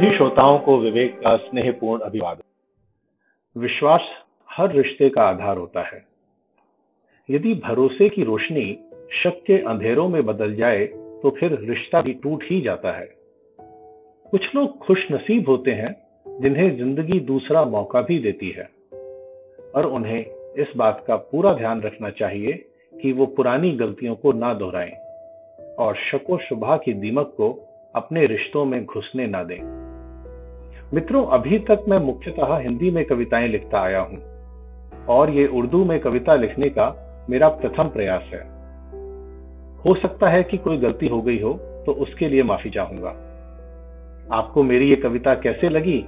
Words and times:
सभी 0.00 0.16
श्रोताओं 0.16 0.58
को 0.58 0.78
विवेक 0.78 1.20
का 1.20 1.36
स्नेहपूर्ण 1.36 2.02
अभिवादन। 2.02 3.60
विश्वास 3.60 4.00
हर 4.50 4.72
रिश्ते 4.72 5.08
का 5.08 5.22
आधार 5.22 5.56
होता 5.56 5.82
है। 5.82 6.04
यदि 7.30 7.54
भरोसे 7.54 8.08
की 8.08 8.22
रोशनी 8.22 8.78
शक 9.12 9.42
के 9.46 9.58
अंधेरों 9.58 10.08
में 10.08 10.26
बदल 10.26 10.54
जाए 10.54 10.86
तो 10.86 11.30
फिर 11.30 11.58
रिश्ता 11.60 11.98
भी 12.04 12.12
टूट 12.12 12.44
ही 12.44 12.60
जाता 12.60 12.92
है। 12.92 13.06
कुछ 14.30 14.54
लोग 14.54 14.78
खुश 14.78 15.06
नसीब 15.12 15.48
होते 15.48 15.70
हैं, 15.70 15.96
जिन्हें 16.40 16.76
ज़िंदगी 16.76 17.20
दूसरा 17.20 17.64
मौका 17.64 18.00
भी 18.00 18.18
देती 18.18 18.50
है। 18.50 18.70
और 19.74 19.86
उन्हें 19.86 20.24
इस 20.58 20.72
बात 20.76 21.04
का 21.06 21.16
पूरा 21.16 21.54
ध्यान 21.54 21.80
रखना 21.80 22.10
चाहिए 22.10 22.52
कि 23.02 23.12
वो 23.12 23.26
पुरानी 23.26 23.72
गलतियों 23.72 24.14
को 24.14 24.32
ना 24.32 24.54
दोहराएँ 24.54 24.92
और 25.78 25.96
शको 25.96 26.38
शुभा 26.38 26.76
की 26.76 26.92
दीमक 26.92 27.34
को 27.36 27.52
अपने 27.94 28.26
रिश्तों 28.26 28.64
में 28.64 28.84
घुसने 28.84 29.26
ना 29.26 29.44
दें। 29.44 29.89
मित्रों, 30.94 31.26
अभी 31.26 31.58
तक 31.58 31.84
मैं 31.88 31.98
मुख्यतः 31.98 32.56
हिंदी 32.58 32.90
में 32.90 33.04
कविताएँ 33.04 33.48
लिखता 33.48 33.80
आया 33.80 34.00
हूँ 34.00 34.18
और 35.08 35.30
ये 35.30 35.46
उर्दू 35.46 35.84
में 35.84 36.00
कविता 36.00 36.34
लिखने 36.34 36.68
का 36.68 36.86
मेरा 37.30 37.48
प्रथम 37.48 37.88
प्रयास 37.88 38.22
है। 38.32 38.40
हो 39.84 39.94
सकता 39.94 40.28
है 40.28 40.42
कि 40.42 40.56
कोई 40.56 40.76
गलती 40.76 41.06
हो 41.06 41.22
गई 41.22 41.40
हो 41.42 41.52
तो 41.86 41.92
उसके 41.92 42.28
लिए 42.28 42.42
माफ़ी 42.42 42.70
चाहूँगा। 42.70 43.08
आपको 44.32 44.62
मेरी 44.62 44.90
ये 44.90 44.96
कविता 44.96 45.34
कैसे 45.34 45.68
लगी, 45.68 46.04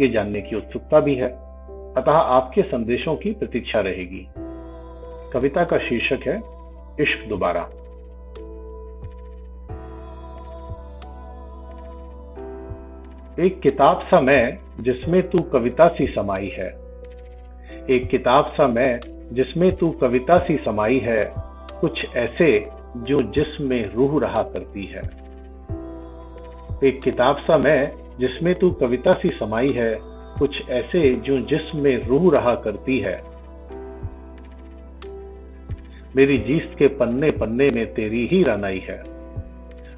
ये 0.00 0.08
जानने 0.08 0.40
की 0.40 0.56
उत्सुकता 0.56 1.00
भी 1.00 1.14
है। 1.14 1.28
अतः 1.94 2.12
आपके 2.12 2.62
संदेशों 2.62 3.16
की 3.16 3.30
प्रतीक्षा 3.30 3.80
रहेगी। 3.80 4.28
कविता 5.32 5.64
का 5.64 5.78
शीर्षक 5.78 6.26
है, 6.26 6.38
इश्क 7.00 7.28
दोबारा। 7.28 7.70
एक 13.40 13.60
किताब 13.60 14.00
सा 14.00 14.20
मैं, 14.20 14.58
जिसमें 14.80 15.30
तू 15.30 15.38
कविता 15.38 15.88
सी 15.88 16.06
समाई 16.06 16.48
है। 16.48 16.74
एक 17.90 18.08
किताब 18.10 18.44
सा 18.44 18.66
मैं, 18.66 19.00
जिसमें 19.32 19.76
तू 19.76 19.90
कविता 19.90 20.38
सी 20.38 20.56
समाई 20.56 20.98
है। 20.98 21.34
कुछ 21.80 22.16
ऐसे, 22.16 22.68
जो 22.96 23.22
जिसमें 23.22 23.94
रूह 23.94 24.20
रहा 24.20 24.42
करती 24.42 24.86
है। 24.86 25.02
एक 26.84 27.02
किताब 27.02 27.36
सा 27.36 27.58
मैं, 27.58 27.92
जिसमें 28.20 28.54
तू 28.54 28.70
कविता 28.70 29.12
सी 29.12 29.28
समाई 29.28 29.68
है। 29.68 29.98
कुछ 30.38 30.70
ऐसे, 30.70 31.14
जो 31.14 31.40
जिसमें 31.40 32.06
रूह 32.06 32.34
रहा 32.34 32.54
करती 32.54 32.98
है। 32.98 33.22
मेरी 36.16 36.38
जीस्त 36.38 36.78
के 36.78 36.86
पन्ने 36.86 37.30
पन्ने 37.30 37.66
में 37.66 37.94
तेरी 37.94 38.26
ही 38.26 38.42
रानाई 38.42 38.78
है। 38.78 39.02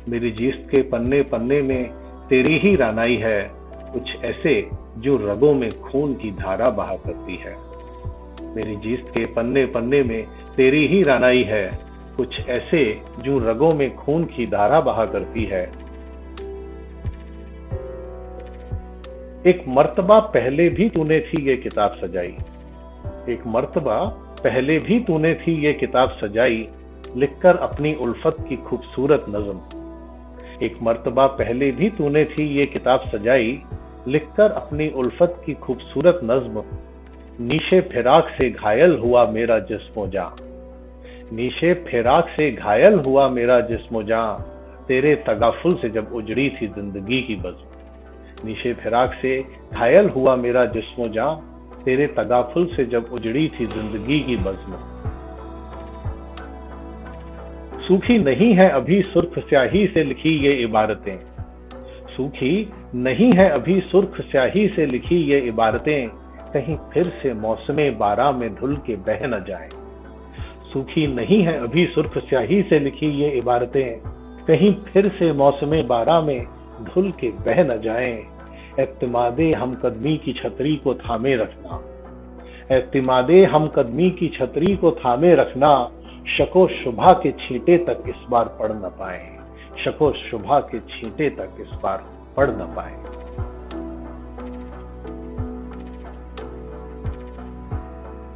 मेरी 0.08 0.30
जीस्त 0.30 0.68
के 0.70 0.82
पन्ने 0.82 1.22
पन्ने 1.22 1.62
में 1.62 2.05
तेरी 2.28 2.58
ही 2.58 2.76
रानाई 2.76 3.16
है, 3.16 3.50
कुछ 3.92 4.24
ऐसे 4.24 4.70
जो 4.98 5.16
रगों 5.16 5.54
में 5.54 5.70
खून 5.70 6.14
की 6.14 6.30
धारा 6.30 6.70
बहा 6.70 6.96
करती 6.96 7.36
है। 7.36 7.54
मेरी 8.56 8.76
जीत 8.76 9.04
के 9.10 9.24
पन्ने 9.26 9.66
पन्ने 9.66 10.02
में 10.02 10.26
तेरी 10.56 10.86
ही 10.86 11.02
रानाई 11.02 11.42
है, 11.42 11.78
कुछ 12.16 12.48
ऐसे 12.48 13.00
जो 13.18 13.38
रगों 13.38 13.70
में 13.70 13.96
खून 13.96 14.24
की 14.24 14.46
धारा 14.46 14.80
बहा 14.80 15.04
करती 15.04 15.44
है। 15.44 15.62
एक 19.46 19.64
मर्तबा 19.68 20.20
पहले 20.20 20.68
भी 20.68 20.88
तूने 20.88 21.20
थी 21.20 21.42
ये 21.42 21.56
किताब 21.56 21.96
सजाई। 22.04 22.36
एक 23.28 23.46
मर्तबा 23.46 24.04
पहले 24.44 24.78
भी 24.78 25.00
तूने 25.00 25.34
थी 25.34 25.66
ये 25.66 25.72
किताब 25.72 26.18
सजाई, 26.24 26.68
लिखकर 27.16 27.56
अपनी 27.56 27.94
उल्फत 27.94 28.36
की 28.48 28.56
खूबसूरत 28.56 29.24
नज्म। 29.28 29.75
एक 30.62 30.76
मर्तबा 30.82 31.26
पहले 31.38 31.70
भी 31.70 31.88
तूने 31.90 32.24
थी 32.24 32.44
ये 32.58 32.66
किताब 32.66 33.00
सजाई, 33.06 33.58
लिखकर 34.08 34.52
अपनी 34.52 34.88
उल्फत 34.96 35.42
की 35.46 35.54
खूबसूरत 35.54 36.20
नज्म 36.24 36.62
नीशे 37.42 37.80
फिराक 37.92 38.28
से 38.38 38.50
घायल 38.50 38.98
हुआ 38.98 39.26
मेरा 39.30 39.58
जिस्मो 39.68 40.06
जा 40.06 40.30
नीशे 41.32 41.72
फिराक 41.86 42.28
से 42.36 42.50
घायल 42.52 42.94
हुआ 43.06 43.28
मेरा 43.28 43.60
जिस्मो 43.60 44.02
जा 44.02 44.22
तेरे 44.88 45.14
तगाफुल 45.28 45.74
से 45.76 45.88
जब 45.90 46.12
उजड़ी 46.14 46.48
थी 46.50 46.66
ज़िंदगी 46.66 47.20
की 47.22 47.36
बज्म। 47.36 48.46
नीशे 48.46 48.72
फिराक 48.74 49.18
से 49.22 49.38
घायल 49.72 50.08
हुआ 50.08 50.36
मेरा 50.36 50.64
जिस्मो 50.74 51.08
जा 51.08 51.32
तेरे 51.84 52.06
तगाफुल 52.16 52.66
से 52.76 52.84
जब 52.86 53.10
उजड़ी 53.12 53.48
थी 53.48 53.66
ज़िंदगी 53.66 54.20
की 54.20 54.36
बज्म। 54.36 54.78
सूखी 57.88 58.18
नहीं 58.18 58.54
है 58.54 58.68
अभी 58.68 59.02
सुर्ख 59.02 59.38
स्याही 59.38 59.86
से 59.86 60.04
लिखी 60.04 60.30
ये 60.38 60.52
इबारतें। 60.52 61.16
सूखी 62.16 62.70
नहीं 62.94 63.32
है 63.32 63.48
अभी 63.48 63.80
सुर्ख 63.80 64.20
स्याही 64.20 64.68
से 64.68 64.86
लिखी 64.86 65.16
ये 65.16 65.38
इबारतें। 65.38 66.08
कहीं 66.54 66.76
फिर 66.76 67.04
से 67.04 67.34
मौसम 67.34 67.76
बारह 67.98 68.30
में 68.30 68.54
धुल 68.54 68.76
के 68.76 68.96
बह 68.96 69.26
न 69.26 69.44
जाए। 69.48 69.68
सूखी 70.72 71.06
नहीं 71.06 71.42
है 71.42 71.58
अभी 71.58 71.86
सुर्ख 71.86 72.18
स्याही 72.18 72.62
से 72.62 72.78
लिखी 72.78 73.06
ये 73.06 73.28
इबारतें। 73.28 73.96
कहीं 74.46 74.74
फिर 74.74 75.08
से 75.08 75.32
मौसम 75.32 75.82
बारह 75.82 76.20
में 76.20 76.44
धुल 76.82 77.10
के 77.10 77.28
बह 77.28 77.64
न 77.64 77.80
जाए। 77.80 78.24
एतमादे 78.80 79.50
हम 79.56 79.74
कदमी 79.74 80.16
की 80.16 80.32
छतरी 80.32 80.76
को 80.76 80.94
थामे 80.94 81.36
रखना। 81.36 81.84
एतमादे 82.76 83.44
हम 83.44 83.68
कदमी 83.68 84.10
की 84.10 84.28
छतरी 84.28 84.76
को 84.76 84.90
थामे 84.90 85.34
रखना। 85.34 85.90
शको 86.26 86.66
शुभा 86.68 87.12
के 87.22 87.30
छींटे 87.32 87.76
तक 87.78 88.02
इस 88.08 88.24
बार 88.30 88.44
पढ़ 88.60 88.72
न 88.72 88.88
पाए। 88.98 89.20
शको 89.84 90.10
शुभा 90.30 90.58
के 90.60 90.80
छींटे 90.80 91.28
तक 91.30 91.56
इस 91.60 91.78
बार 91.82 92.04
पढ़ 92.36 92.50
न 92.50 92.66
पाए। 92.76 92.94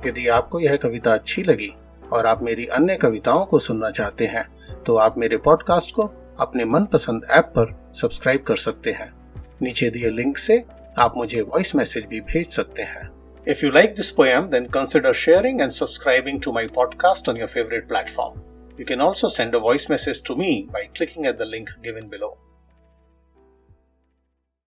यदि 0.09 0.29
आपको 0.29 0.61
यह 0.61 0.77
कविता 0.77 1.15
अच्छी 1.15 1.43
लगी 1.43 1.73
और 2.13 2.27
आप 2.27 2.43
मेरी 2.43 2.67
अन्य 2.67 2.97
कविताओं 2.97 3.45
को 3.47 3.59
सुनना 3.59 3.91
चाहते 3.91 4.27
हैं 4.27 4.49
तो 4.87 4.97
आप 4.97 5.19
मेरे 5.19 5.37
पॉडकास्ट 5.37 5.95
को 5.95 6.11
अपने 6.41 6.65
मनपसंद 6.65 7.27
ऐप 7.31 7.53
पर 7.59 7.77
सब्सक्राइब 7.95 8.43
कर 8.43 8.57
सकते 8.57 8.91
हैं। 8.91 9.13
नीचे 9.63 9.91
दिए 9.91 10.11
लिंक 10.11 10.39
से 10.39 10.65
आप 10.99 11.15
मुझे 11.17 11.41
वॉइस 11.43 11.77
मैसेज 11.77 12.07
भी 12.07 12.21
भेज 12.21 12.47
सकते 12.47 12.83
हैं। 12.83 13.09
If 13.47 13.63
you 13.63 13.71
like 13.71 13.95
this 13.95 14.13
poem, 14.13 14.51
then 14.51 14.69
consider 14.69 15.15
sharing 15.15 15.63
and 15.63 15.73
subscribing 15.73 16.41
to 16.41 16.53
my 16.53 16.67
podcast 16.67 17.27
on 17.27 17.37
your 17.37 17.47
favorite 17.49 17.89
platform. 17.89 18.43
You 18.77 18.85
can 18.85 19.01
also 19.01 19.29
send 19.29 19.55
a 19.55 19.59
voice 19.59 19.89
message 19.89 20.23
to 20.25 20.37
me 20.37 20.69
by 20.71 20.91
clicking 20.95 21.25
at 21.25 21.39
the 21.39 21.47
link 21.47 21.71
given 21.83 22.09
below. 22.09 22.37